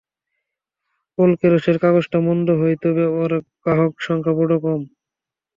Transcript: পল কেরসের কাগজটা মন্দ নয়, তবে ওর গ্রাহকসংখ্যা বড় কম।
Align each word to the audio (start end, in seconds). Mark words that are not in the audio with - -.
পল 1.17 1.31
কেরসের 1.39 1.77
কাগজটা 1.83 2.17
মন্দ 2.27 2.47
নয়, 2.53 2.75
তবে 2.83 3.03
ওর 3.17 3.31
গ্রাহকসংখ্যা 3.63 4.33
বড় 4.39 4.53
কম। 4.63 4.81